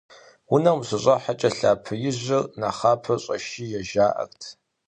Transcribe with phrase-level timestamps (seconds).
[0.53, 4.41] Унэм ущыщӏыхьэкӏэ лъапэ ижьыр нэхъапэ щӏэшие жаӏэрт.